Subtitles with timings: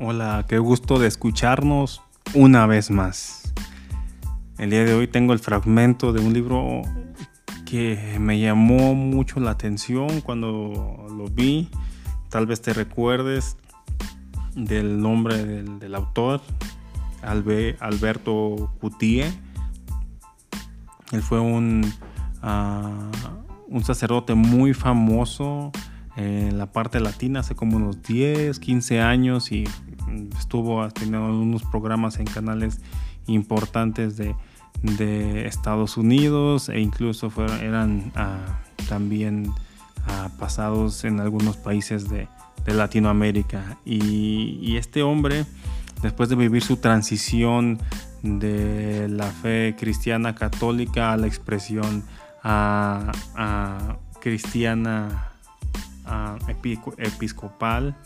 [0.00, 3.52] Hola, qué gusto de escucharnos una vez más.
[4.56, 6.82] El día de hoy tengo el fragmento de un libro
[7.66, 11.68] que me llamó mucho la atención cuando lo vi.
[12.28, 13.56] Tal vez te recuerdes
[14.54, 16.42] del nombre del, autor,
[17.20, 19.24] Alberto Cutie.
[21.10, 21.92] Él fue un,
[22.40, 23.10] ah,
[23.66, 25.72] un sacerdote muy famoso
[26.18, 29.64] en la parte latina hace como unos 10, 15 años y
[30.38, 32.80] estuvo teniendo unos programas en canales
[33.26, 34.34] importantes de,
[35.46, 39.50] Estados Unidos e incluso fueron, eran ah, también
[40.06, 42.28] ah, pasados en algunos países de,
[42.66, 43.78] Latinoamérica.
[43.86, 45.46] Y, este hombre,
[46.02, 47.78] después de vivir su transición
[48.22, 52.04] de la fe cristiana católica a la expresión
[52.44, 53.10] a,
[54.20, 55.32] cristiana
[56.98, 57.96] episcopal,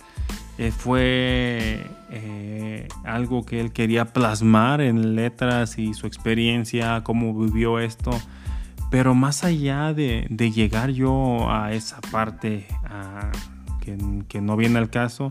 [0.59, 7.79] eh, fue eh, algo que él quería plasmar en letras y su experiencia, cómo vivió
[7.79, 8.11] esto.
[8.91, 12.67] Pero más allá de, llegar yo a esa parte
[13.81, 15.29] que, no viene al caso,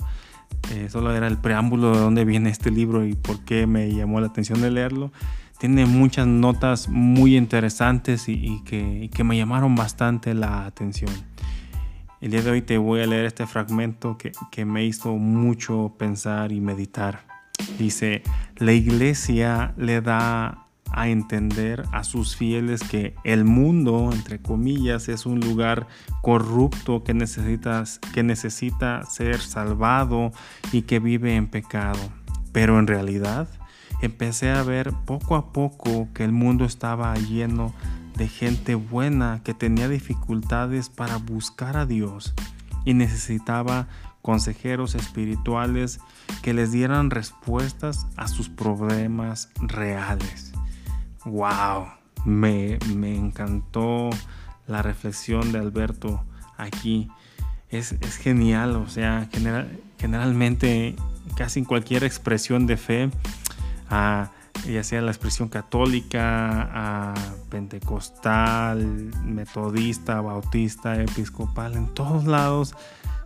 [0.71, 4.19] eh, solo era el preámbulo de dónde viene este libro y por qué me llamó
[4.19, 5.11] la atención de leerlo.
[5.59, 11.11] Tiene muchas notas muy interesantes y que me llamaron bastante la atención.
[12.21, 16.51] El día de hoy te voy a leer este fragmento que, me hizo mucho pensar
[16.51, 17.25] y meditar.
[17.79, 18.21] Dice,
[18.57, 25.25] la iglesia le da a entender a sus fieles que el mundo, entre comillas, es
[25.25, 25.87] un lugar
[26.21, 27.13] corrupto que,
[28.13, 30.31] que necesita ser salvado
[30.71, 31.99] y que vive en pecado.
[32.51, 33.47] Pero en realidad
[34.03, 37.73] empecé a ver poco a poco que el mundo estaba lleno
[38.15, 42.33] de gente buena que tenía dificultades para buscar a Dios
[42.85, 43.87] y necesitaba
[44.21, 45.99] consejeros espirituales
[46.41, 50.53] que les dieran respuestas a sus problemas reales.
[51.25, 51.87] ¡Wow!
[52.25, 54.09] Me, encantó
[54.67, 56.23] la reflexión de Alberto
[56.57, 57.09] aquí.
[57.69, 59.29] Es, genial, o sea,
[59.97, 60.95] generalmente
[61.35, 63.09] casi en cualquier expresión de fe,
[63.89, 64.31] ah,
[64.65, 67.13] ya sea la expresión católica,
[67.49, 72.75] pentecostal, metodista, bautista, episcopal, en todos lados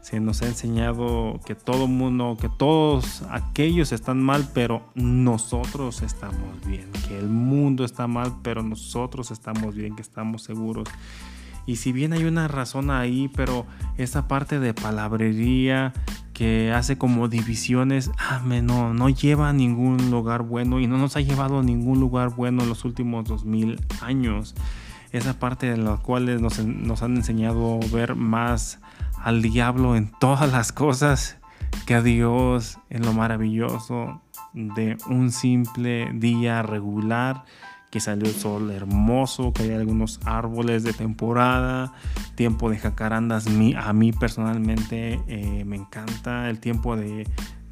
[0.05, 6.63] se nos ha enseñado que todo mundo, que todos aquellos están mal, pero nosotros estamos
[6.63, 10.87] bien, que el mundo está mal, pero nosotros estamos bien, que estamos seguros.
[11.65, 13.65] Y si bien hay una razón ahí, pero
[13.97, 15.91] esa parte de palabrería
[16.35, 21.15] que hace como divisiones, ah, no, no lleva a ningún lugar bueno y no nos
[21.15, 24.53] ha llevado a ningún lugar bueno en los últimos dos mil años.
[25.13, 28.79] Esa parte de la cual nos han enseñado a ver más
[29.23, 31.37] al diablo en todas las cosas
[31.85, 34.21] que a Dios en lo maravilloso
[34.51, 37.45] de un simple día regular
[37.95, 41.93] que salió el sol hermoso, que hay algunos árboles de temporada,
[42.35, 47.25] tiempo de jacarandas, a mí personalmente eh, me encanta el tiempo de,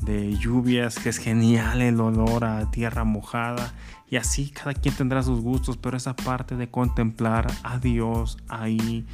[0.05, 3.73] de lluvias, que es genial el olor a tierra mojada.
[4.09, 9.05] Y así cada quien tendrá sus gustos, pero esa parte de contemplar a Dios ahí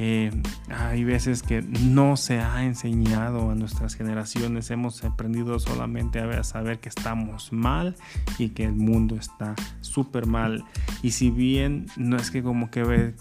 [0.00, 0.30] eh,
[0.68, 6.78] hay veces que no se ha enseñado a nuestras generaciones, hemos aprendido solamente a saber
[6.78, 7.96] que estamos mal
[8.38, 10.64] y que el mundo está súper mal.
[11.02, 13.14] Y si bien no es que como que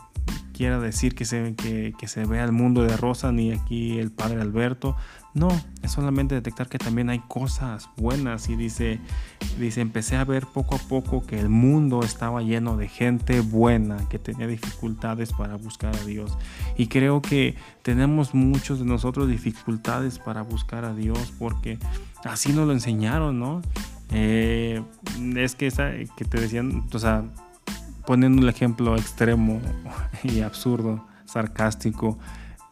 [0.58, 4.12] quiera decir que se, que, que se vea el mundo de rosa, ni aquí el
[4.12, 4.96] padre Alberto,
[5.36, 5.50] no,
[5.84, 9.00] es solamente detectar que también hay cosas buenas y dice,
[9.60, 13.98] dice, empecé a ver poco a poco que el mundo estaba lleno de gente buena,
[14.10, 16.36] que tenía dificultades para buscar a Dios.
[16.76, 21.78] Y creo que tenemos muchos de nosotros dificultades para buscar a Dios porque
[22.24, 23.62] así nos lo enseñaron, ¿no?
[24.10, 24.82] Eh,
[25.36, 27.26] es que, esa, que te decían, o sea,
[28.08, 29.62] poniendo un ejemplo extremo
[30.24, 32.18] y absurdo, sarcástico,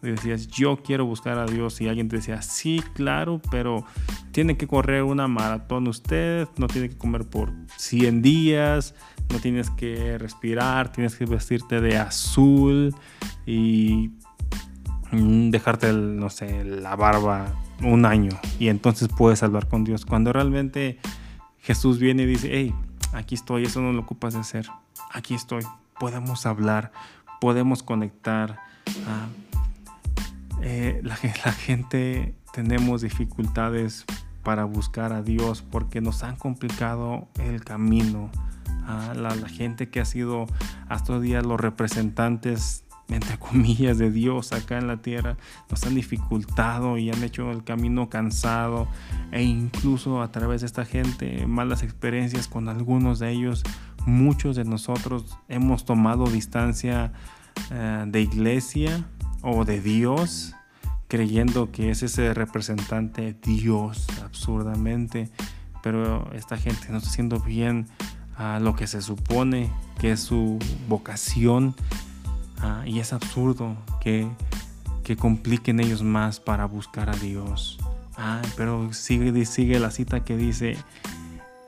[0.02, 3.86] decías, yo quiero buscar a Dios y alguien te decía, sí, claro, pero
[4.32, 8.96] tiene que correr una maratón usted, no tiene que comer por 100 días,
[9.30, 12.96] no tienes que respirar, tienes que vestirte de azul
[13.46, 14.12] y
[15.12, 17.54] dejarte, no sé, la barba
[17.84, 20.06] un año y entonces puedes hablar con Dios.
[20.06, 20.98] Cuando realmente
[21.60, 22.74] Jesús viene y dice, hey,
[23.12, 24.68] aquí estoy, eso no lo ocupas de hacer,
[25.16, 25.64] aquí estoy,
[26.00, 26.92] podemos hablar,
[27.40, 28.60] podemos conectar.
[29.08, 29.28] Ah,
[30.62, 34.06] eh, la, gente tenemos dificultades
[34.44, 38.30] para buscar a Dios porque nos han complicado el camino.
[38.86, 40.46] a la, gente que ha sido
[40.90, 45.38] hasta hoy día los representantes entre comillas, de Dios acá en la tierra,
[45.70, 48.88] nos han dificultado y han hecho el camino cansado
[49.32, 53.64] e incluso a través de esta gente, malas experiencias con algunos de ellos,
[54.06, 57.14] muchos de nosotros hemos tomado distancia
[57.72, 59.06] eh, de iglesia
[59.42, 60.54] o de Dios,
[61.08, 65.30] creyendo que es ese representante Dios absurdamente,
[65.84, 67.88] pero esta gente no está haciendo bien
[68.38, 69.70] a lo que se supone
[70.00, 70.60] que es su
[70.90, 71.76] vocación
[72.62, 74.28] Ah, y es absurdo que,
[75.04, 77.78] que compliquen ellos más para buscar a Dios.
[78.56, 80.78] Pero sigue, sigue la cita que dice,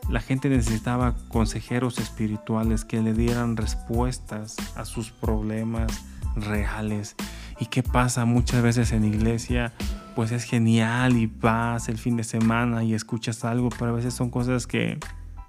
[0.09, 5.92] la gente necesitaba consejeros espirituales que le dieran respuestas a sus problemas
[6.36, 7.15] reales.
[7.59, 9.74] ¿Y qué pasa muchas veces en iglesia?
[10.15, 14.13] Pues es genial y vas el fin de semana y escuchas algo, pero a veces
[14.13, 15.00] son cosas que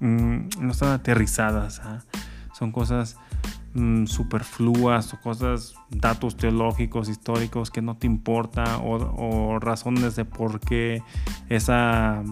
[0.01, 1.81] mm, no están aterrizadas.
[1.85, 2.01] ¿ah?
[2.53, 3.17] Son cosas
[3.75, 10.59] Mm, superfluas o cosas, datos teológicos, históricos que no te importa o, razones de por
[10.59, 11.03] qué
[11.51, 12.25] esa,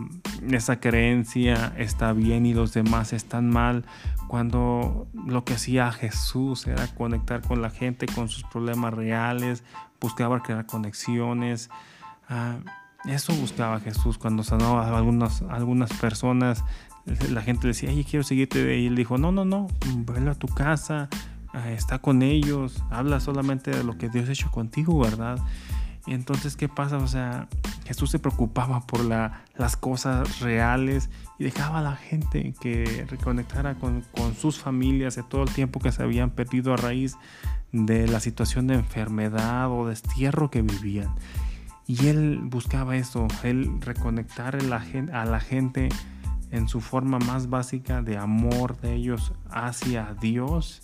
[0.55, 3.85] esa creencia está bien y los demás están mal,
[4.29, 9.65] cuando lo que hacía Jesús era conectar con la gente, con sus problemas reales,
[10.01, 11.71] buscaba crear conexiones.
[12.29, 12.59] Ah,
[13.07, 16.65] eso buscaba Jesús cuando sanaba a algunas, algunas personas
[17.31, 18.79] la gente decía, ay, quiero seguirte.
[18.79, 21.09] Y él dijo, no, no, no, velo a tu casa,
[21.53, 25.39] ah, está con ellos, habla solamente de lo que Dios ha hecho contigo, ¿verdad?
[26.15, 26.99] Entonces, ¿qué pasa?
[26.99, 27.49] O sea,
[27.85, 33.75] Jesús se preocupaba por la, las cosas reales y dejaba a la gente que reconectara
[33.77, 34.05] con,
[34.39, 37.17] sus familias de todo el tiempo que se habían perdido a raíz
[37.73, 41.15] de la situación de enfermedad o destierro que vivían.
[41.87, 45.89] Y él buscaba eso, él reconectar a la gente
[46.51, 50.83] en su forma más básica de amor de ellos hacia Dios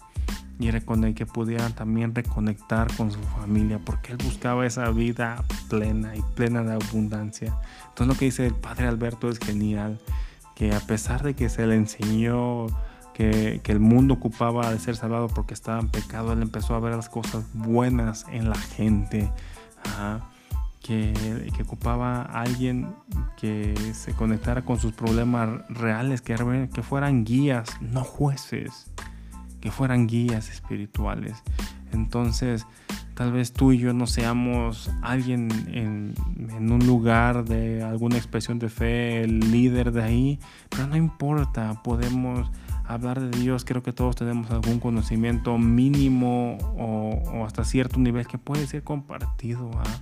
[0.58, 6.22] y que pudieran también reconectar con su familia porque él buscaba esa vida plena y
[6.34, 7.56] plena de abundancia.
[7.88, 9.98] Entonces lo que dice el padre Alberto es genial,
[10.54, 12.66] que a pesar de que se le enseñó
[13.12, 16.80] que, que el mundo ocupaba de ser salvado porque estaba en pecado, él empezó a
[16.80, 19.30] ver las cosas buenas en la gente
[20.82, 22.94] que, ocupaba alguien
[23.36, 28.90] que se conectara con sus problemas reales, que, que fueran guías, no jueces,
[29.62, 31.42] que fueran guías espirituales.
[31.92, 32.66] Entonces,
[33.14, 36.14] tal vez tú y yo no seamos alguien en,
[36.70, 42.50] un lugar de alguna expresión de fe, líder de ahí, pero no importa, podemos
[42.84, 48.38] hablar de Dios, creo que todos tenemos algún conocimiento mínimo o, hasta cierto nivel que
[48.38, 49.70] puede ser compartido.
[49.74, 50.00] ¿ah?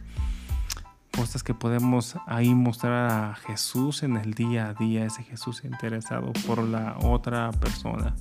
[1.14, 6.32] cosas que podemos ahí mostrar a Jesús en el día a día, ese Jesús interesado
[6.46, 8.14] por la otra persona.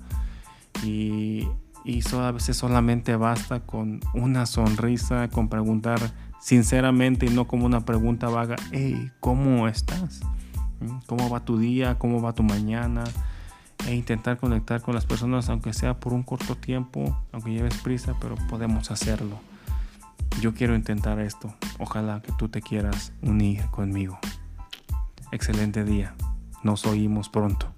[0.83, 1.47] Y,
[1.85, 5.99] y a veces solamente basta con una sonrisa, con preguntar
[6.39, 10.21] sinceramente y no como una pregunta vaga, hey, ¿cómo estás?
[10.79, 10.99] ¿Mm?
[11.05, 11.97] ¿Cómo va tu día?
[11.99, 13.03] ¿Cómo va tu mañana?
[13.87, 18.15] E intentar conectar con las personas, aunque sea por un corto tiempo, aunque lleves prisa,
[18.19, 19.39] pero podemos hacerlo
[20.39, 21.53] yo quiero intentar esto.
[21.79, 24.19] Ojalá que tú te quieras unir conmigo.
[25.31, 26.15] Excelente día.
[26.63, 27.73] Nos oímos pronto.